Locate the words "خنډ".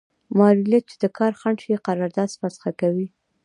1.39-1.57